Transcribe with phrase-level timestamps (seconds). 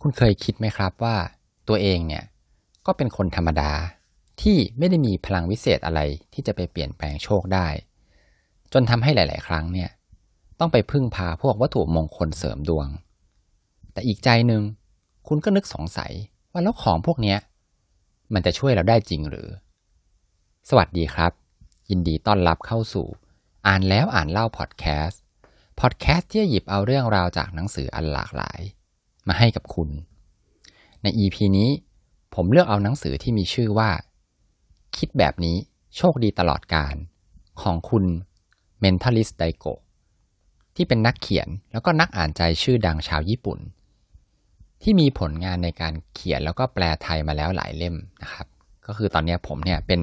[0.00, 1.16] คุณเคยคิดไหมครับว่า
[1.68, 2.24] ตัวเองเนี่ย
[2.86, 3.72] ก็เป็นคนธรรมดา
[4.42, 6.00] ที่ไม่ได้มีพลังวิเศษอะไร
[6.32, 7.68] ที่จะไปเปลี่ยนแปลงโชคได้
[8.72, 9.90] จนทำให้หลาย ๆ ครั้งเนี่ย
[10.58, 12.88] ต้องไปพึ่งพาพวกวัตถุมงคลเสริมดวง
[13.92, 14.62] แต่อีกใจหนึ่ง
[15.28, 16.12] คุณก็นึกสงสัย
[16.52, 17.38] ว่าแล้วของพวกเนี้ย
[18.34, 19.48] มันจะช่วยเราได้จริงหรือ
[20.68, 21.32] สวัสดีครับ
[21.90, 23.06] ยินดีต้อนรับเข้าสู่
[23.66, 25.20] อ่านแล้วอ่านเล่าพอดแคสต์
[25.80, 28.60] พอดแคสต์ที่หยิบเอาเรื่องราวจากหนังสืออันหลากหลาย
[29.28, 29.88] มาให้กับคุณ
[31.02, 31.70] ใน EP นี้
[32.34, 33.90] ผมเลือกเอาหนังสือที่มีชื่อว่า
[34.96, 35.56] คิดแบบนี้
[35.96, 36.94] โชคดีตลอดการ
[37.62, 38.04] ของคุณ
[38.82, 39.74] Mentalist Daigo
[40.76, 43.58] ที่เป็นนักเขียนแล้วก็นักอ่านใจชื่อดังชาวญี่ปุ่น
[44.82, 48.46] ที่มีผลงานในการเขียนแล้วก็แปลไทยมาแล้วหลายเล่มนะครับ
[48.86, 50.00] ก็คือตอนนี้ผมเนี่ยเป็น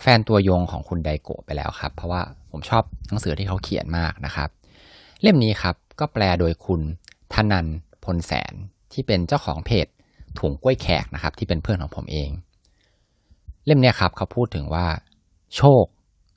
[0.00, 4.48] แฟนตัวยงของคุณไดโกะไปแล้วครับ เพราะว่าผมชอบหนังสือที่เขาเขียนมากนะครับ
[5.22, 6.80] เล่มนี้ครับก็แปลโดยคุณ
[7.34, 7.66] ธนัน
[8.04, 8.52] พลแสน
[8.92, 9.86] ที่เป็นเจ้าของเพจ
[10.38, 12.30] ถุงกล้วยแขกนะครับที่เป็นเพื่อนของผมเอง
[13.66, 14.86] เล่มนี้ครับเขาพูดถึงว่า
[15.56, 15.84] โชค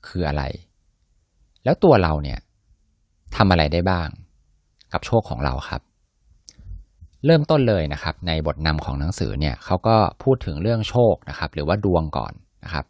[0.08, 0.42] คืออะไร
[1.64, 2.38] แล้วตัวเราเนี่ย
[3.36, 4.08] ทำอะไรได้บ้าง
[4.92, 5.82] กับโชคของเราครับ
[7.24, 12.32] เริ่มต้นเลยนะครับ ในบทนำของหนังสือเนี่ยเขาก็พูดถึงเรื่องโชคนะครับ หรือว่าดวงก่อน
[12.64, 12.84] นะครับ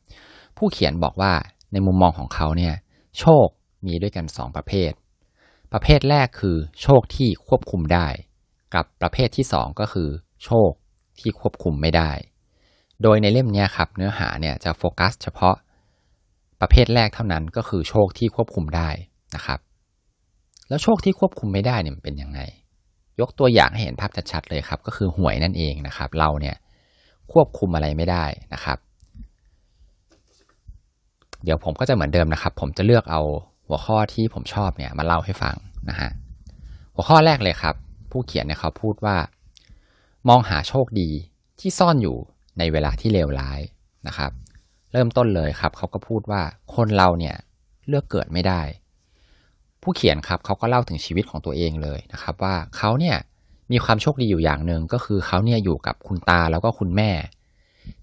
[0.56, 1.32] ผู้เขียนบอกว่า
[1.72, 2.74] ในมุมมองของเขาเนี่ย
[3.18, 3.46] โชค
[3.86, 4.92] มีด้วยกันสองประเภท
[5.72, 8.06] ประเภทแรกคือโชคที่ควบคุมได้
[8.74, 10.08] กับประเภทที่สองก็คือ
[10.44, 10.70] โชค
[11.20, 12.10] ที่ควบคุมไม่ได้
[13.02, 15.54] โดยในเล่มนี้ครับเนื้อหาเนี่ยจะโฟกัสเฉพาะ
[16.60, 18.88] ประเภทแรกเท่านั้นก็คือโชคที่ควบคุมได้
[19.34, 19.58] นะครับ
[20.68, 22.40] แล้วโชคที่ควบคุมไม่ได้เนี่ยมันเป็นยังไง
[23.20, 26.56] ยกตัวอย่างให้เห็นภาพชัดๆเลยครับ ก็คือหวยนั่นเองนะครับ เราเนี่ย
[27.32, 28.78] ควบคุมอะไรไม่ได้นะครับ
[31.44, 33.22] เดี๋ยวผมก็จะเหมือนเดิมนะครับ ผมจะเลือกเอา
[33.66, 35.56] หัวข้อที่ผมชอบเนี่ยมาเล่าให้ฟัง
[35.88, 36.10] นะฮะ
[36.94, 37.74] หัวข้อแรกเลยครับ
[38.12, 39.16] ผู้เขียนเนี่ยเขาพูดว่า
[40.28, 41.10] มองหาโชคดี
[41.60, 42.16] ที่ซ่อนอยู่
[42.58, 43.60] ในเวลาที่เลวร้าย
[44.06, 44.30] นะครับ
[44.92, 46.42] เริ่มต้นเลยครับ เขาก็พูดว่า
[46.74, 47.36] คนเราเนี่ย
[47.88, 48.62] เลือกเกิดไม่ได้
[49.82, 53.16] ผู้เขียนครับเขาก็เล่าถึงชีวิตของตัวเองเลยนะครับ ว่าเขาเนี่ย
[53.72, 57.10] มีความโชคดีอยู่อย่างหนึ่งก็คือเขาเนี่ยอยู่กับคุณตาแล้วก็คุณแม่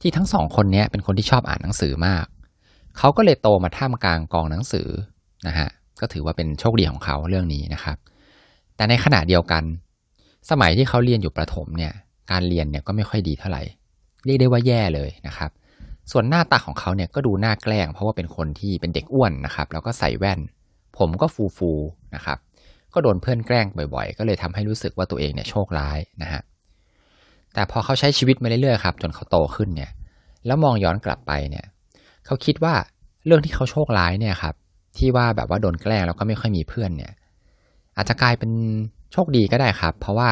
[0.01, 2.25] ที่ทั้งสองคนเนี้เป็นคนที่ชอบอ่านหนังสือมาก
[2.97, 4.87] เขาก็เลยโตมาท่ามกลางกองหนังสือ
[5.47, 5.69] นะฮะ
[5.99, 7.97] ก็ถือว่าเป็นโชคดีของเขาเรื่องนี้นะครับ
[8.75, 9.63] แต่ในขณะเดียวกัน
[10.49, 11.93] สมัยที่เขาเรียนอยู่ประถมเนี่ย
[12.31, 13.63] การเรียนเนี่ยก็ไม่ค่อยดีเท่าไหร่
[14.25, 15.51] เรียกได้ว่าแย่เลยนะครับ
[16.11, 20.39] ส่วนหน้าตาของเขาเนี่ยก็ดูน้าแกล้ง เพราะว่าเป็นคนที่เป็นเด็กอ้วนนะครับ แล้วก็ใส่แว่น
[20.97, 21.71] ผมก็ฟูฟู
[22.15, 22.37] นะครับ
[22.93, 26.41] ก็โดนเพื่อนแกล้งบ่อยๆ ก็เลยทำให้รู้สึกว่าตัวเองเนี่ยโชคร้ายนะฮะ
[27.53, 29.91] แต่พอเขาใช้ชีวิตมาเรื่อยๆครับ จนเขาโตขึ้นเนี่ย
[30.45, 31.65] แล้วมองย้อนกลับไปเนี่ย
[32.25, 32.73] เขาคิดว่า
[33.25, 34.55] เรื่องที่เขาโชคร้ายเนี่ยครับ
[34.97, 37.11] ที่ว่าแบบว่าโดนแกล้งแล้วก็ไม่ค่อยมีเพื่อนเนี่ย
[37.97, 38.51] อาจจะกลายเป็น
[39.13, 40.29] โชคดีก็ได้ครับ เพราะว่า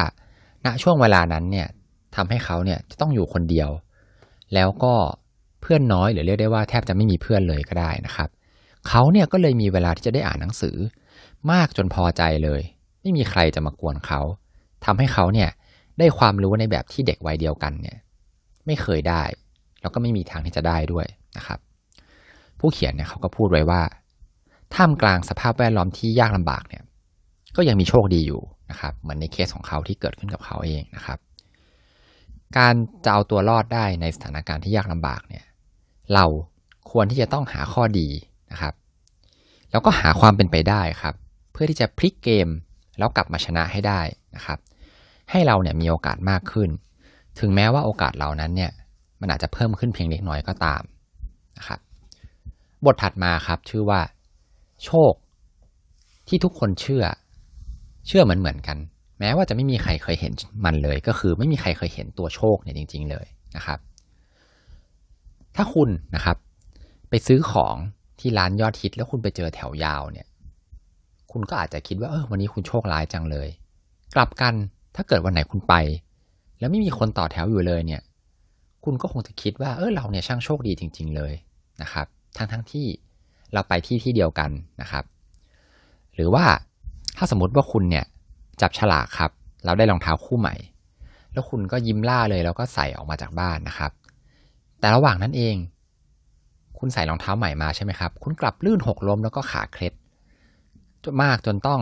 [0.65, 1.67] ณช่วงเวลานั้นเนี่ย
[2.15, 3.69] ทำให้เขาเนี่ยจะต้องอยู่คนเดียว
[4.53, 4.93] แล้วก็
[5.61, 8.29] เพื่อนน้อยหรือเรียกได้ว่าแทบจะไม่มีเพื่อนเลยก็ได้นะครับ
[8.87, 10.75] เขาเนี่ยก็เลยมีเวลาที่จะได้อ่านหนังสือ
[11.51, 12.61] มากจนพอใจเลย
[13.01, 14.21] ไม่มีใครจะมากวนเขา
[14.85, 15.49] ทำให้เขาเนี่ย
[15.99, 17.97] ได้ความรู้ในแบบที่เด็กวัยเดียวกันเนี่ย
[18.65, 19.23] ไม่เคยได้
[19.81, 21.05] แล้วก็ไม่มีทางที่จะได้ด้วย
[21.37, 21.59] นะครับ
[22.59, 23.81] ผู้เขียนเนี่ยเขาก็พูดไว้ว่า
[24.75, 26.83] ท่ามกลางสภาพแวดล้อมที่ยากลำบากเนี่ย
[27.55, 31.19] ก็ยังมีโชคดีอยู่ นะครับเหมือนในเคสของเขาที่เกิดขึ้นกับเขาเองนะครับ
[32.57, 32.73] การ
[33.05, 35.45] จะเอาตัวรอดได้ในสถานการณ์ที่ยากลำบากเนี่ย
[36.13, 36.25] เรา
[36.91, 38.07] ควรที่จะต้องหาข้อดี
[38.51, 38.73] นะครับ
[39.71, 41.15] แล้วก็หาความเป็นไปได้ครับ
[41.51, 42.47] เพื่อที่จะพลิกเกม
[42.97, 44.01] แล้วกลับมาชนะให้ได้
[44.35, 44.59] นะครับ
[45.31, 46.69] ให้เราเนี่ยมีโอกาสมากขึ้น
[47.39, 48.71] ถึงแม้ว่าโอกาสเหล่านั้นเนี่ย
[49.21, 50.81] มันอาจจะเพิ่มขึ้นเพียงเล็กน้อยก็ตาม
[51.57, 51.79] นะครับ
[52.85, 54.01] บทถัดมาครับชื่อว่า
[54.85, 55.13] โชค
[56.27, 57.03] ที่ทุกคนเชื่อ
[58.07, 58.77] เชื่อเหมือนเหมือนกัน
[59.19, 60.33] แม้ว่าจะไม่มีใครเคยเห็น
[60.65, 63.25] มันเลย ก็คือไม่มีใครเคยเห็นตัวโชคเนี่ยจริง ๆ เลย
[63.55, 63.79] นะครับ
[65.55, 66.37] ถ้าคุณนะครับ
[67.09, 67.75] ไปซื้อของ
[68.19, 70.27] ที่ร้านยอดฮิตแล้วคุณไปเจอแถวยาวเนี่ย
[71.31, 73.47] คุณก็อาจจะคิดว่าเออวันนี้คุณโชคร้ายจังเลย
[74.15, 74.53] กลับกัน
[74.95, 75.73] ถ้าเกิดวันไหนคุณไป
[76.59, 78.01] แล้วไม่มีคนต่อแถวอยู่เลยเนี่ย
[78.83, 81.33] คุณก็คงจะคิดว่าเออเราเนี่ยช่างโชคดีจริง ๆ เลย
[81.81, 82.07] นะครับ
[82.37, 82.85] ทั้งทั้งที่
[83.53, 84.51] เราไปที่ที่เดียวกัน
[84.81, 85.03] นะครับ
[86.15, 86.45] หรือว่า
[87.17, 88.05] ถ้าสมมติว่าคุณเนี่ย
[88.61, 89.31] จับฉลากครับ
[89.63, 90.55] แล้วได้รองเท้าคู่ใหม่
[91.33, 93.91] แล้วคุณก็ยิ้มล่าเลยแล้วก็ใส่ออกมาจากบ้านนะครับ
[94.79, 95.55] แต่ระหว่างนั้นเอง
[96.79, 99.93] คุณใส่รองเท้าใหม่มาใช่ไหมครับ คุณกลับลื่นหกล้มแล้วก็ขาเคล็ด
[101.21, 101.81] มากจนต้อง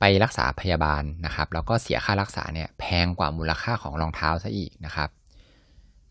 [0.00, 5.08] ไปรักษาพยาบาลนะครับ แล้วก็เสียค่ารักษาเนี่ยแพงกว่ามูลค่าของรองเท้าซะอีกนะครับ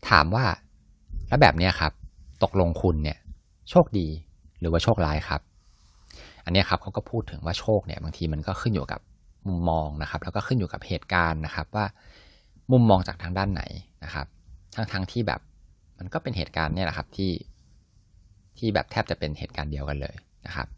[0.08, 0.44] ถามว่า
[1.28, 1.92] แล้วแบบเนี้ยครับ
[2.42, 3.18] ตกลงคุณเนี่ย
[3.70, 4.08] โชคดี
[4.60, 5.40] หรือว่าโชคร้ายครับ
[6.44, 9.00] อันนี้ครับเขาก็พูดถึงว่าโชคเนี่ยบางทีมันก็ขึ้นอยู่กับ
[9.48, 11.86] มุมมองนะครับ แล้วก็ขึ้นอยู่กับเหตุการณ์นะครับว่า
[12.72, 13.62] มุมมองจากทางด้านไหน
[14.04, 14.26] นะครับ
[14.76, 15.40] ทั้งทั้งที่แบบ
[15.98, 17.32] มันก็เป็นเหตุการณ์เนี่ยแหละครับที่
[18.58, 20.14] ที่แบบแทบจะเป็นเหตุการณ์เดียวกันเลย
[20.46, 20.68] นะครับ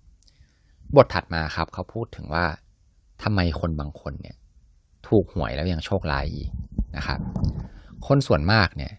[0.96, 2.44] บทถัดมาครับเขาพูดถึงว่า
[3.22, 4.36] ทำไมคนบางคนเนี่ย
[5.08, 6.48] ถูกหวยแล้วยังโชคร้ายอีก
[6.96, 7.20] นะครับ
[8.06, 8.92] คนส่วนมากเนี่ย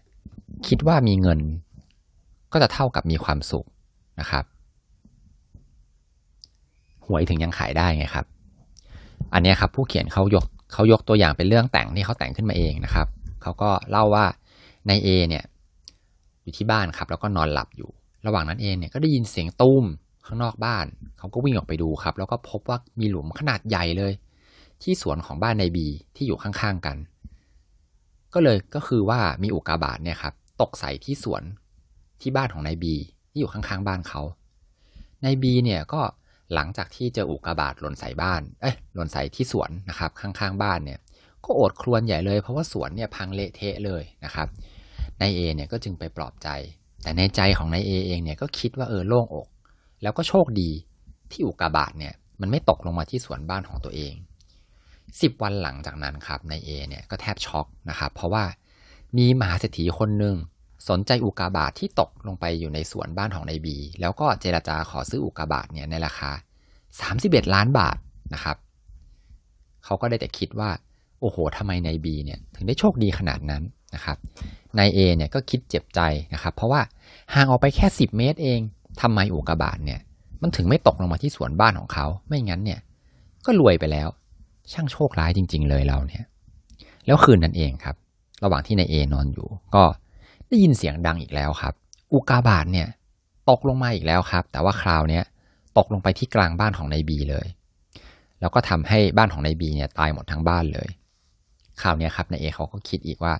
[0.68, 1.40] คิดว่ามีเงิน
[2.52, 3.66] ก็จะเท่ากับมีความสุข
[4.20, 4.44] นะครับ
[7.08, 8.26] หวยถึงยังขายได้ไงครับ
[9.34, 13.06] อันนี้ครับผู้เขียนเขายกเขายกตัวอย่างเป็นเรื่องแต่งที่เขาแต่งขึ้นมาเองนะครับ
[13.42, 14.26] เขาก็เล่าว่า
[14.88, 15.44] ในเอเนี่ย
[16.42, 17.90] อยู่ที่บ้านครับ แล้วก็นอนหลับอยู่
[18.26, 19.84] ระหว่างนั้นเองเนี่ยก็ได้ยินเสียงตุ้ม
[20.26, 20.86] ข้างนอกบ้าน
[21.18, 24.12] เขาก็วิ่งออกไปดูครับ แล้วก็พบว่ามีหลุมขนาดใหญ่เลย
[24.82, 26.96] ที่สวนของบ้านในบีที่อยู่ข้างๆกัน
[28.34, 31.42] ก็เลยก็คือว่ามีอุกาบาตเนี่ยครับตกใส่ที่สวน
[32.20, 32.94] ที่บ้านของนายบี
[33.30, 34.22] ที่อยู่ข้างๆบ้านเขา
[35.24, 36.00] นายบีเนี่ยก็
[36.54, 40.98] หลังจากที่เจออุกกาบาตหล่นใส่บ้าน เอ้ย หล่นใส่ที่สวนนะครับ ข้างๆบ้านเนี่ย
[41.44, 44.48] ก็โอดครวญใหญ่เลย เพราะว่าสวนเนี่ยพังเละเทะเลยนะครับ
[45.20, 46.48] นายเอเนี่ยก็จึงไปปลอบใจ
[47.02, 49.48] แต่ในใจของนายเอเองเนี่ยก็คิดว่าเออโล่งอก
[50.02, 50.70] แล้วก็โชคดี
[51.30, 54.14] ที่อุกกาบาตเนี่ยมันไม่ตกลงมาที่สวนบ้านของตัวเอง
[55.20, 58.44] สิบวันหลังจากนั้นครับนายเอเนี่ยก็แทบช็อกนะครับ เพราะว่า
[59.18, 60.36] มีมหาเศรษฐีคนหนึ่ง
[60.88, 66.30] สนใจอุกาบาตทที่ตกลงไปอยู่ในสวนบ้านของนายบี แล้วก็เจราจาขอซื้ออุกาบาตเนี่ยในราคา
[66.92, 67.96] 31 ล้านบาท
[68.34, 68.56] นะครับ
[69.84, 70.70] เขาก็ได้แต่คิดว่า
[71.20, 73.62] โอ้โหทำไมนายบีเนี่ยถึงได้โชคดีขนาดนั้น
[73.94, 74.16] นะครับ
[74.78, 76.00] นายเอเนี่ยก็คิดเจ็บใจ
[76.34, 76.80] นะครับ เพราะว่า
[77.34, 78.60] ห่างออกไปแค่ 10 เมตรเอง
[79.00, 80.00] ทำไมอุกาบาตเนี่ย
[80.42, 82.80] มันถึงไม่ตกลงมาที่สวนบ้านของเขา ไม่งั้นเนี่ย
[83.46, 84.08] ก็รวยไปแล้ว
[84.72, 86.24] ช่างโชคร้ายจริง ๆ เลยเราเนี่ย
[87.06, 87.96] แล้วคืนนั้นเองครับ
[88.44, 89.84] ระหว่างที่นายเอนอนอยู่ ก็
[90.48, 91.74] ได้ยินเสียงดังอีกแล้วครับ
[92.12, 92.88] อุกาบาตเนี่ย
[93.50, 95.20] ตกลงมาอีกแล้วครับ แต่ว่าคราวนี้
[95.78, 97.46] ตกลงไปที่กลางบ้านของนายบีเลย
[98.40, 100.88] แล้วก็ทำให้บ้านของนายบีเนี่ยตายหมดทั้งบ้านเลย
[101.80, 103.34] คราวนี้ครับนายเอเขาก็คิดอีกว่า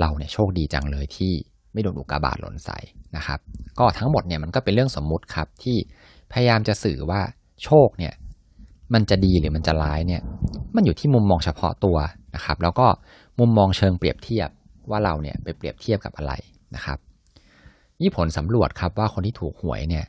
[0.00, 1.32] เราเนี่ยโชคดีจังเลยที่
[1.72, 2.78] ไม่โดนอุกาบาตหล่นใส่
[3.16, 3.38] นะครับ
[3.78, 5.76] ก็ทั้งหมดเนี่ยมันก็เป็นเรื่องสมมุติครับที่
[6.32, 7.20] พยายามจะสื่อว่า
[7.64, 8.14] โชคเนี่ย
[8.94, 10.22] มันจะดีหรือมันจะร้ายเนี่ย
[10.74, 11.96] มันอยู่ที่มุมมองเฉพาะตัว
[12.34, 12.86] นะครับ แล้วก็
[13.38, 14.48] มุมมองเชิงเปรียบเทียบ
[14.90, 16.32] ว่าเราเนี่ยไปเปรียบเทียบกับอะไร
[16.74, 16.98] นะครับ
[18.00, 20.04] ยี่ผลสำรวจครับว่าคนที่ถูกหวยเนี่ย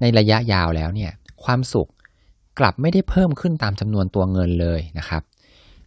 [0.00, 1.10] ในระยะยาวแล้วเนี่ย
[1.44, 1.88] ความสุข
[2.58, 5.22] กลับไม่ได้เพิ่มขึ้นตามจำนวนตัวเงินเลยนะครับ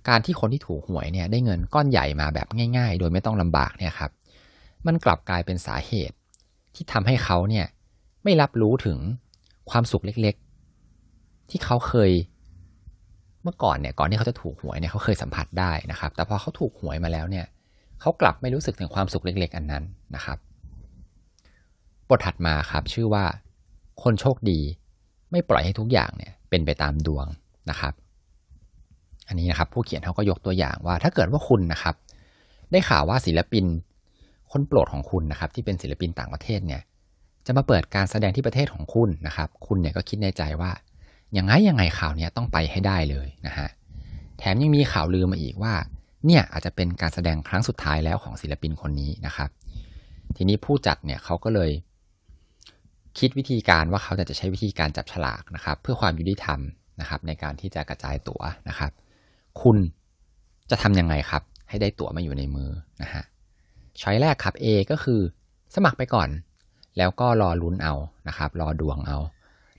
[0.08, 2.48] การที่คนที่ถูกหวยเนี่ยได้เงินก้อนใหญ่มาแบบ
[2.78, 4.12] ง่าย ๆ โดยไม่ต้องลำบากเนี่ยครับ
[4.88, 6.16] มันกลับกลายเป็นสาเหตุ
[6.76, 7.66] ที่ทำให้เขาเนี่ย
[8.24, 8.98] ไม่รับรู้ถึง
[9.70, 12.12] ความสุขเล็กๆ ที่เขาเคย
[13.44, 17.46] เมื่อก่อนเนี่ยก่อนที่เขาจะถูกหวยเนี่ยเขาเคยสัมผัสได้นะครับ แต่พอเขาถูกหวยมาแล้วเนี่ย
[18.02, 19.84] เขากลับไม่รู้สึกถึงความสุขเล็ก ๆ อันนั้น
[20.16, 20.38] นะครับ
[22.10, 23.26] บทถัดมาครับชื่อว่า
[24.04, 24.60] คนโชคดี
[25.32, 27.26] ไม่ปล่อยให้ทุกอย่างเนี่ยเป็นไปตามดวง
[27.70, 27.94] นะครับ
[29.28, 31.96] อันนี้นะครับผู้เขียนเขาก็ยกตัวอย่างว่า ถ้าเกิดว่าคุณนะครับ
[32.72, 33.66] ได้ข่าวว่าศิลปิน
[34.52, 36.82] คนโปรดของคุณนะครับ ที่เป็นศิลปินต่างประเทศเนี่ย
[37.46, 40.72] จะมาเปิดการแสดงที่ประเทศของคุณนะครับ คุณเนี่ยก็คิดในใจว่า
[41.38, 43.70] ยังไงยังไงข่าวนี้ต้องไปให้ได้เลยนะฮะ
[44.38, 45.74] แถมยังมีข่าวลือมาอีกว่า
[46.27, 49.50] เนี่ยอาจจะเป็นการแสดงครั้งสุดท้ายแล้วของศิลปินคนนี้นะครับ
[50.35, 51.71] ทีนี้ผู้จัดเนี่ยเขาก็เลย
[53.19, 56.59] คิดวิธีการว่าเขาจะใช้วิธีการจับฉลากนะครับ เพื่อความยุติธรรม
[57.01, 58.91] นะครับ ในการที่จะกระจายตั๋วนะครับ
[59.62, 59.77] คุณ
[60.69, 62.69] จะทํำยังไงครับ ให้ได้ตั๋วมาอยู่ในมือ
[63.01, 63.24] นะฮะ
[64.01, 65.22] ช้อยแรกครับ A ก็คือ
[65.75, 66.29] สมัครไปก่อน
[66.98, 67.93] แล้วก็รอลุ้นเอา
[68.27, 69.17] นะครับ รอดวงเอา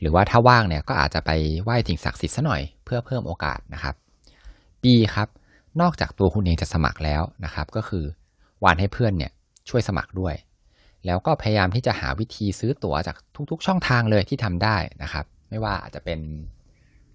[0.00, 1.30] หรือว่าถ้าว่างเนี่ยก็อาจจะไป
[1.62, 3.94] ไหว้สิ่งศักดิ์สิทธิ์ซะหน่อยเพื่อเพิ่มโอกาสนะครับ
[4.82, 5.28] B ครับ
[5.80, 8.04] นอกจากตัวคุณเองจะสมัครแล้วนะครับ ก็คือ
[8.64, 9.32] วานให้เพื่อนเนี่ย
[9.68, 10.34] ช่วยสมัครด้วย
[11.06, 13.16] แล้วก็พยายามที่จะหาวิธีซื้อตั๋วจาก
[13.50, 16.18] ทุก ๆ ช่องทางเลยที่ทำได้นะครับ ไม่ว่าอาจจะเป็น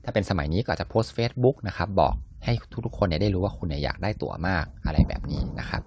[0.04, 2.54] ถ้าเป็นสมัยนี้ก็อาจจะโพสต์ Facebook นะครับ บอกให้
[2.86, 5.82] ทุกๆคนเนี่ยได้รู้ว่าคุณเนี่ยอยากได้ตั๋วมากอะไรแบบนี้นะครับ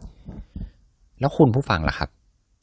[1.20, 2.10] แล้วคุณผู้ฟังล่ะครับ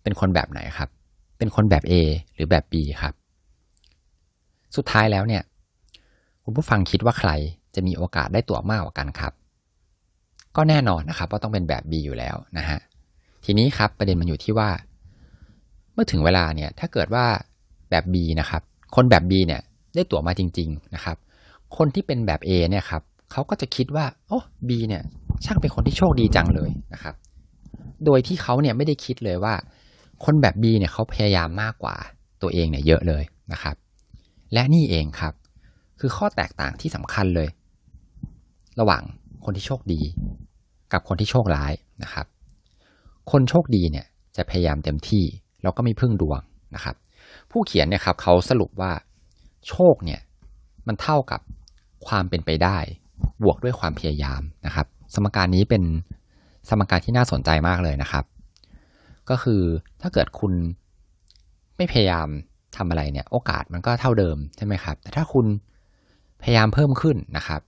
[0.03, 0.89] เป็นคนแบบไหนครับ
[1.38, 1.93] เป็นคนแบบ A
[2.36, 3.13] หรือแบบ B ครับ
[4.75, 5.43] สุดท้ายแล้วเนี่ย
[6.43, 7.31] คุณผู้ฟังคิดว่าใคร
[7.75, 9.33] จะมีโอกาสได้ตั๋วมากกว่ากันครับ
[10.55, 12.79] ก็แน่นอนนะครับว่าต้องเป็นแบบ B อยู่แล้วนะฮะ
[13.45, 14.69] ทีนี้ครับประเด็นมันอยู่ที่ว่า
[15.93, 17.25] เมื่อถึงเวลาเนี่ยถ้าเกิดว่า
[17.89, 18.62] แบบ B นะครับ
[18.95, 19.62] คนแบบ B เนี่ย
[19.95, 21.17] ได้ตั๋วมาจริง ๆนะครับ
[21.77, 25.01] คนที่เป็นแบบ A เนี่ยครับเขาก็จะคิดว่าโอ้ B เนี่ย
[25.45, 27.15] ช่างเป็นคนที่โชคดีจังเลยนะครับ
[28.05, 29.53] โดยที่เขาเนี่ยไม่ได้คิดเลยว่า
[30.25, 31.95] คนแบบ B เนี่ยเขาพยายามมากกว่า
[32.41, 33.75] ตัวเองเนี่ยเยอะเลยนะครับ
[34.53, 35.33] และนี่เองครับ
[36.00, 37.50] คือข้อแตกต่างที่สำคัญเลย
[38.79, 39.03] ระหว่าง
[39.45, 40.01] คนที่โชคดี
[40.93, 41.73] กับคนที่โชคร้าย
[42.03, 42.25] นะครับ
[43.31, 44.05] คนโชคดีเนี่ย
[44.38, 45.23] จะพยายามเต็มที่
[45.63, 46.39] แล้วก็ไม่พึ่งดวง
[46.75, 46.95] นะครับ
[47.51, 48.91] ผู้เขียนเนี่ยครับเขาสรุปว่า
[49.67, 50.21] โชคเนี่ย
[50.88, 51.41] มันเท่ากับ
[52.07, 52.77] ความเป็นไปได้
[53.43, 55.83] บวกด้วยความพยายามนะครับ สมการนี้เป็น
[56.69, 58.25] สมการที่น่าสนใจมากเลยนะครับ
[59.29, 59.62] ก็คือ
[60.01, 60.53] ถ้าเกิดคุณ
[61.77, 62.27] ไม่พยายาม
[62.77, 65.45] ทำอะไรเนี่ย โอกาสมันก็เท่าเดิมใช่ไหมครับ แต่ถ้าคุณ
[66.43, 67.62] พยายามเพิ่มขึ้นนะครับ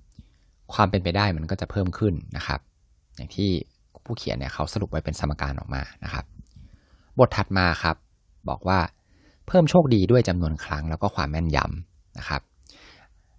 [0.73, 2.59] ความเป็นไปได้มันก็จะเพิ่มขึ้นนะครับ
[3.15, 3.49] อย่างที่
[4.05, 6.25] ผู้เขียนเนี่ยเขาสรุปไว้เป็นสมการออกมานะครับ
[7.19, 7.95] บทถัดมาครับ
[8.49, 8.79] บอกว่า
[9.47, 12.41] เพิ่มโชคดีด้วยจำนวนครั้งแล้วก็ความแม่นยำนะครับ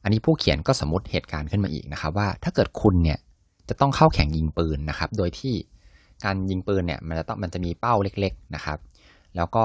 [0.02, 3.18] อันนี้ผู้เขียนก็สมมติเหตุการณ์ขึ้นมาอีกนะครับ ว่าถ้าเกิดคุณเนี่ย
[3.68, 5.54] จะต้องเข้าแข่งยิงปืนนะครับ โดยที่
[6.24, 8.78] การยิงปืนเนี่ยมันจะต้องมันจะมีเป้าเล็ก ๆนะครับ
[9.36, 9.64] แล้วก็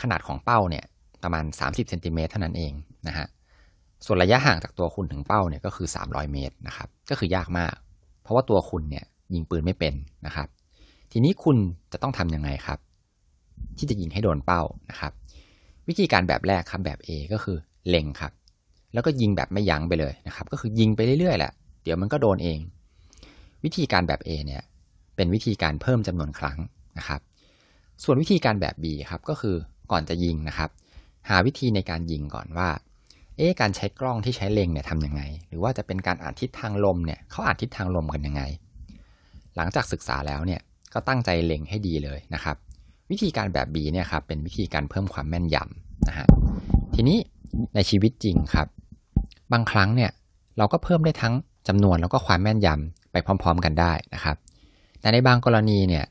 [0.00, 0.84] ขนาดของเป้าเนี่ย
[1.22, 2.72] ประมาณ 30เซนติเมตรเท่านั้นเอง
[3.08, 3.26] นะฮะ
[4.04, 7.74] ส่วนระยะห่างจากตัวคุณถึงเป้าเนี่ยก็คือ 300 เมตรนะครับ ก็คือยากมาก
[8.22, 9.94] เพราะว่าตัวคุณเนี่ยยิงปืนไม่เป็น
[10.26, 10.48] นะครับ
[11.12, 11.56] ทีนี้คุณ
[11.92, 12.78] จะต้องทำยังไงครับ
[13.78, 15.12] ที่จะยิงให้โดนเป้านะครับ
[15.88, 17.56] วิธีการแบบแรกครับแบบ A ก็คือ
[17.88, 18.32] เล็งครับ
[18.92, 22.58] แล้วก็ยิงแบบไม่ยั้งไปเลยนะครับ ก็คือยิงไปเรื่อยๆแหละ เดี๋ยวมันก็โดนเอง
[23.64, 24.62] วิธีการแบบ A เนี่ย
[25.16, 26.58] เป็นวิธีการเพิ่มจำนวนครั้ง
[26.98, 27.20] นะครับ
[28.04, 29.56] ส่วนวิธีการแบบ B ครับก็คือ
[29.92, 30.70] ก่อนจะยิงนะครับ
[31.28, 32.68] หาวิธีในการยิงก่อนว่า
[33.36, 38.42] เอ๊ะการใช้กล้องที่ใช้เลงเนี่ยทำยังไง หรือว่าจะเป็นการอ่านทิศทางลมเนี่ยเขาอ่านทิศทางลมกันยังไง
[39.56, 40.60] หลังจากศึกษาแล้วเนี่ย
[40.92, 42.56] ก็ตั้งใจเล็งให้ดีเลยนะครับ
[43.10, 46.26] วิธีการแบบ B เนี่ยครับเป็นวิธีการเพิ่มความแม่นยำนะฮะ
[46.94, 47.18] ทีนี้
[47.74, 48.66] ในชีวิตจริงครับ
[49.52, 50.10] บางครั้งเนี่ย
[50.58, 51.34] เราก็เพิ่มได้ทั้ง
[51.68, 54.36] จำนวนแล้วก็ความแม่นยำไปพร้อม ๆ กันได้นะครับ
[55.00, 56.04] แต่ในบางกรณีเนี่ย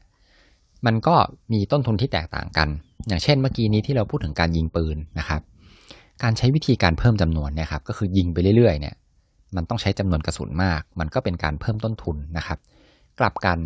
[0.86, 1.16] มันก็
[1.54, 2.70] มีต้นทุนที่แตกต่างกัน
[3.08, 5.42] อย่างเช่นเมื่อกี้นี้ที่เราพูดถึงการยิงปืนนะครับ
[6.24, 8.96] การใช้วิธีการเพิ่มจำนวนเนี่ยครับก็คือยิงไปเรื่อยๆเนี่ย
[9.56, 12.60] มันต้องใช้จำนวนกระสุนมาก มันก็เป็นการเพิ่มต้นทุนนะครับ
[13.20, 13.58] กลับกัน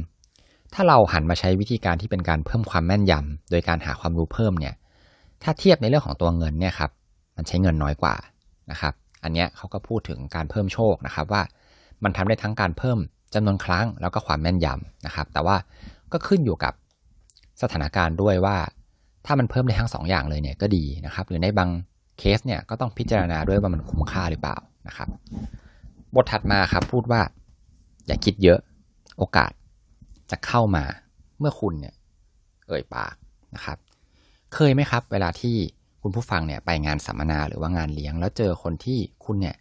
[0.73, 4.73] ถ้าเราหันมาใช้วิธีการที่เป็นการเพิ่มความแม่นยำโดยการหาความรู้เพิ่มเนี่ย
[5.43, 6.91] ถ้าเทียบในเรื่องของตัวเงินเนี่ยครับ
[7.35, 8.15] มันใช้เงินน้อยกว่า
[8.71, 11.41] นะครับ อันเนี้ยเขาก็พูดถึงการเพิ่มโชคนะครับว่า
[12.03, 12.97] มันทำได้ทั้งการเพิ่ม
[13.33, 15.55] จำนวนครั้งแล้วก็ความแม่นยำนะครับ แต่ว่า
[16.11, 16.73] ก็ขึ้นอยู่กับ
[17.61, 18.57] สถานการณ์ด้วยว่า
[19.25, 21.69] ถ้ามันเพิ่มได้ทั้ง2ออย่างเลยเนี่ยก็ดีนะครับ หรือในบาง
[22.17, 24.57] เคสเนี่ยก็ต้องพิจารณาด้วยว่ามันคุ้มค่าหรือเปล่า
[24.87, 25.09] นะครับ
[26.15, 27.21] บทถัดมาครับพูดว่า
[28.07, 28.59] อย่าคิดเยอะ
[29.17, 29.51] โอกาส
[30.31, 30.83] จะเข้ามา
[31.39, 31.93] เมื่อคุณเนี่ย
[32.67, 33.15] เอ่ยปาก
[33.55, 33.77] นะครับ
[34.53, 35.55] เคยไหมครับ เวลาที่
[36.01, 39.55] คุณผู้ฟังเนี่ยไปงานสัมมนาหรือว่างานเลี้ยง แล้วเจอคนที่คุณเนี่ย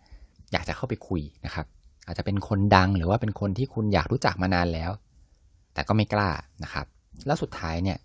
[0.53, 1.67] อยากจะเข้าไปคุยนะครับ
[2.07, 4.91] อาจจะเป็นคนดังหรือว่าเป็นคนที่คุณอยากรู้จักมานานแล้ว
[5.75, 6.31] แต่ก็ไม่กล้า
[6.65, 6.87] นะครับ
[7.27, 7.99] แล้วสุดท้ายเนี่ย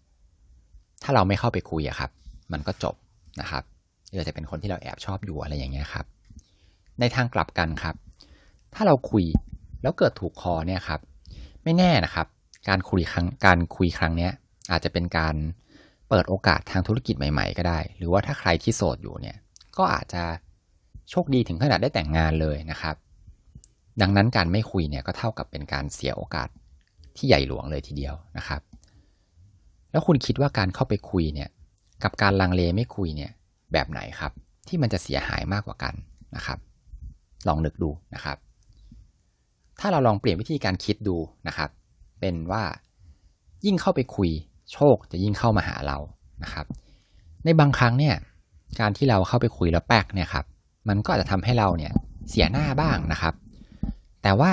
[1.04, 2.12] ถ้าเราไม่เข้าไปคุยอะครับ
[2.52, 2.96] มันก็จบ
[3.42, 3.64] นะครับ
[4.12, 6.06] หรือจะเป็นคนที่เราแอบชอบอยู่อะไรอย่างเงี้ยครับ
[7.00, 7.96] ในทางกลับกันครับ
[8.74, 9.26] ถ้าเราคุย
[9.82, 11.00] แล้วเกิดถูกคอเนี่ยครับ
[11.64, 12.28] ไม่แน่นะครับ
[12.70, 14.32] การคุยครั้งการคุยครั้งเนี้ย
[14.72, 15.36] อาจจะเป็นการ
[16.10, 19.38] เปิดโอกาสทางธุรกิจใหม่ ๆ ก็ได้ หรือว่าถ้าใครที่โสดอยู่เนี่ย
[19.78, 20.24] ก็อาจจะ
[21.10, 22.96] โชคดีถึงขนาดได้แต่งงานเลยนะครับ
[24.02, 26.50] ดังนั้นการไม่คุยเนี่ยก็เท่ากับเป็นการเสียโอกาส
[27.16, 28.62] ที่ใหญ่หลวงเลยทีเดียวนะครับ
[29.92, 31.50] แล้วคุณคิดว่าการเข้าไปคุยเนี่ย
[32.04, 33.32] กับการลังเลไม่คุยเนี่ย
[33.74, 34.32] แบบไหนครับ
[34.68, 35.94] ที่มันจะเสียหายมากกว่ากัน
[36.36, 36.60] นะครับ
[37.48, 38.38] ลองนึกดูนะครับ
[39.80, 41.70] ถ้าเราลองเปลี่ยนวิธีการคิดดูนะครับ
[42.20, 42.64] เป็นว่า
[43.66, 44.30] ยิ่งเข้าไปคุย
[44.74, 45.98] โชคจะยิ่งเข้ามาหาเรา
[46.44, 46.66] นะครับ
[47.46, 48.16] ในบางครั้งเนี่ย
[48.80, 50.46] การที่เราเข้าไปคุยแล้วแป๊กเนี่ยครับ
[50.88, 51.94] มันก็อาจจะทำให้เราเนี่ย
[52.30, 53.34] เสียหน้าบ้างนะครับ
[54.24, 54.52] แต่ว่า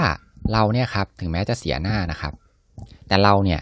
[0.52, 2.32] เราเนี่ยครับถึงแม้จะเสียหน้านะครับ
[3.08, 3.60] แต่เราเนี่ย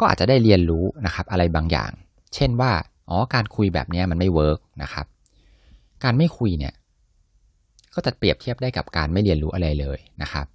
[0.00, 1.90] ก็อาจจะได้เรียนรู้นะครับอะไรบางอย่าง
[2.34, 2.72] เช่นว่า
[3.08, 5.06] อ๋อการคุยแบบนี้มันไม่เวิร์กนะครับ
[6.04, 6.74] การไม่คุยเนี่ย
[7.94, 10.46] ก็จะเปรียบเทียบได้กับการไม่เรียนรู้อะไรเลยนะครับ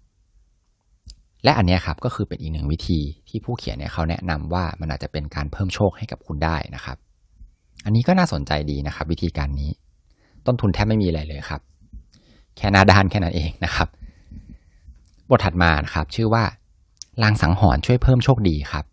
[1.44, 6.98] และอันนี้ครับก็คือเป็นอีกหนึ่งวิธีที่ผู้เขียนเนี่ยเขาแนะนำว่ามันอาจจะเป็นการเพิ่มโชคให้กับคุณได้นะครับ
[7.86, 9.72] อันนี้ก็น่าสนใจดีนะครับ วิธีการนี้
[10.46, 11.62] ต้นทุนแทบไม่มีอะไรเลยครับ
[12.58, 13.88] แค่นาดานแค่นั้นเองนะครับ
[15.30, 16.44] บทถัดมานะครับ ชื่อว่า
[17.24, 18.86] ลางสังหรณ์ช่วยเพิ่มโชคดีครับ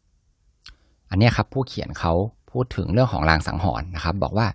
[1.10, 2.12] อันนี้ครับผู้เขียนเขา
[2.52, 4.46] พูดถึงเรื่องของลางสังหรณ์นะครับ บอกว่า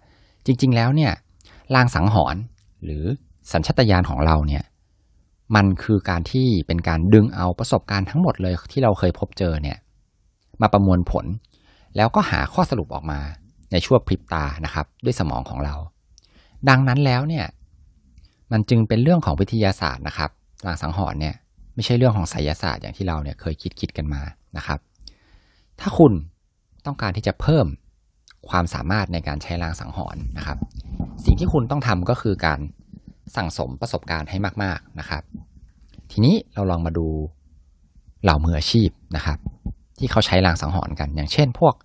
[0.46, 1.12] จริง ๆ แล้วเนี่ย
[1.76, 2.42] ลางสังหรณ์
[2.84, 3.04] หรือ
[3.52, 4.64] สัญชตาตญาณของเราเนี่ย
[5.56, 9.78] มันคือการที่เป็นการดึงเอาประสบการณ์ทั้งหมดเลยที่เราเคยพบเจอเนี่ย
[10.62, 11.26] มาประมวลผล
[11.96, 13.20] แล้วก็หาข้อสรุปออกมา
[13.72, 15.76] ในช่วงพริบตานะครับ ด้วยสมองของเรา
[16.70, 17.46] ดังนั้นแล้วเนี่ย
[18.52, 20.30] มันจึงเป็นเรื่องของวิทยาศาสตร์นะครับ
[20.66, 21.36] ลางสังหรณ์เนี่ย
[21.76, 24.22] ไม่ใช่เรื่องของไสยศาสตร์อย่างที่เราเนี่ยเคยคิดคิดกันมา
[24.58, 24.80] นะครับ
[25.80, 26.14] ถ้าคุณ
[26.86, 27.66] ต้องการที่จะเพิ่ม
[28.50, 30.58] ความสามารถในการใช้ลางสังหรณ์นะครับ
[31.26, 32.60] สิ่งที่คุณต้องทำก็คือการ
[33.36, 35.24] สั่งสมประสบการณ์ให้มากๆนะครับ
[36.12, 37.08] ทีนี้เราลองมาดู
[38.24, 39.38] เหล่ามืออาชีพนะครับ
[40.00, 41.76] ที่เขาใช้ลางสังหรณ์กัน อย่างเช่น พวก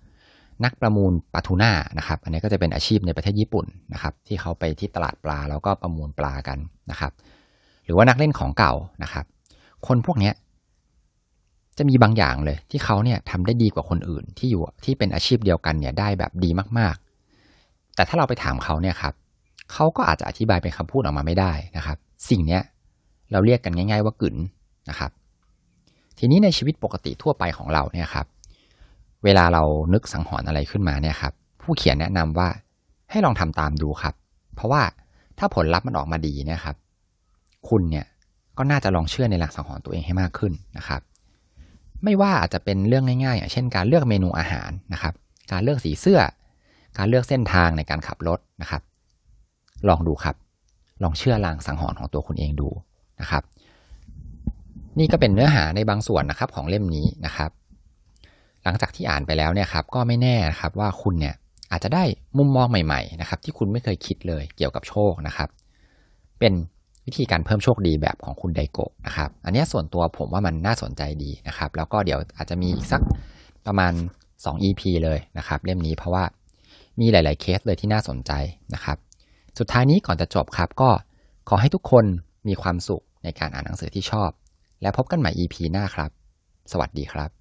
[0.65, 6.57] นักประมูลปลาทูน่านะครับ อันนี้ก็จะเป็นอาชีพในประเทศญี่ปุ่นนะครับ ที่เขาไปที่ตลาดปลาแล้วก็ประมูลปลากัน
[6.91, 7.11] นะครับ
[7.85, 9.25] หรือว่านักเล่นของเก่านะครับ
[9.87, 10.31] คนพวกนี้
[11.81, 19.13] จะมีบางอย่างเลย ที่เขาเนี่ยทำได้ดีกว่าคนอื่นที่อยู่ที่เป็นอาชีพเดียวกันเนี่ยได้แบบดีมากๆ แต่ถ้าเราไปถามเขาเนี่ยครับ
[19.71, 21.97] เขาก็อาจจะอธิบายเป็นคำพูดออกมาไม่ได้นะครับ
[22.29, 22.61] สิ่งเนี้ย
[23.31, 24.35] เราเรียกกันง่าย ๆ ว่ากึ๋น
[24.89, 25.11] นะครับ
[26.19, 28.25] ทีนี้ในชีวิตปกติทั่วไปของเราเนี่ยครับ
[29.23, 32.49] เวลาเรานึกสังหรณ์อะไรขึ้นมาเนี่ยครับ ผู้เขียนแนะนำว่า
[33.11, 34.13] ให้ลองทำตามดูครับ
[34.55, 34.81] เพราะว่า
[35.37, 36.75] ถ้าผลลัพธ์มันออกมาดีนี่ยครับ
[37.69, 38.05] คุณเนี่ย
[38.57, 41.01] ก็น่าจะลองเชื่อในหลักสังหรณ์ตัวเองให้มากขึ้นนะครับ
[42.03, 45.13] ไม่ว่าอาจจะเป็นเรื่องง่ายๆอย่างเช่นการเลือกเมนูอาหารนะครับ
[45.51, 46.19] การเลือกสีเสื้อ
[46.97, 48.81] การเลือกเส้นทางในการขับรถนะครับ
[49.89, 50.35] ลองดูครับ
[51.03, 52.69] ลองเชื่อลางสังหรณ์ของตัวคุณเองดู
[53.21, 53.43] นะครับ
[54.99, 57.51] นี่ก็เป็นเนื้อหาในบางส่วนนะครับของเล่มนี้นะครับ
[58.63, 61.35] หลังจากที่อ่านไปแล้วเนี่ยครับ ก็ไม่แน่นะครับว่าคุณเนี่ย
[61.71, 62.03] อาจจะได้
[62.37, 65.49] มุมมองใหม่ ๆ นะครับ ที่คุณไม่เคยคิดเลยเกี่ยวกับโชคนะครับ
[66.39, 66.53] เป็น
[67.05, 73.01] วิธีการเพิ่มโชคดีแบบของคุณไดโกะนะครับ อันนี้ส่วนตัวผมว่ามันน่าสนใจดีนะครับ แล้วก็เดี๋ยวอาจจะมีอีกสัก
[73.67, 73.93] ประมาณ
[74.33, 76.23] 2 EP เลยนะครับ เล่มนี้เพราะว่า
[76.99, 78.31] มีหลาย ๆ เคสเลยที่น่าสนใจ
[78.73, 78.97] นะครับ
[79.59, 80.89] สุดท้ายนี้ก่อนจะจบครับ ก็
[81.49, 82.05] ขอให้ทุกคน
[82.47, 84.29] มีความสุขในการอ่านหนังสือที่ชอบ
[84.81, 86.09] และพบกันใหม่ EP หน้าครับ
[86.71, 87.40] สวัสดีครับ